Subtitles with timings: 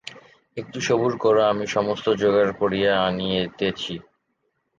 [0.57, 3.95] একটু সবুর করো, আমি সমস্ত জোগাড় করিয়া আনিতেছি।